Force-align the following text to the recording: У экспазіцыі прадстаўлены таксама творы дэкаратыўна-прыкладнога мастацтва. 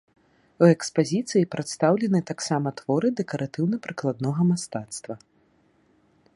У 0.61 0.67
экспазіцыі 0.75 1.47
прадстаўлены 1.53 2.21
таксама 2.31 2.73
творы 2.81 3.07
дэкаратыўна-прыкладнога 3.21 4.41
мастацтва. 4.51 5.13